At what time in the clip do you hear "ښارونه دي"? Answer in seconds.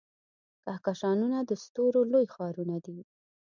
2.33-2.97